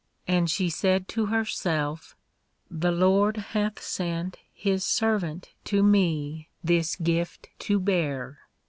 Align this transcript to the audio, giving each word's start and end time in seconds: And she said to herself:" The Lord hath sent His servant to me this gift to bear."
And 0.27 0.49
she 0.49 0.67
said 0.67 1.07
to 1.09 1.27
herself:" 1.27 2.15
The 2.71 2.91
Lord 2.91 3.37
hath 3.53 3.79
sent 3.83 4.39
His 4.51 4.83
servant 4.83 5.51
to 5.65 5.83
me 5.83 6.49
this 6.63 6.95
gift 6.95 7.49
to 7.59 7.79
bear." 7.79 8.39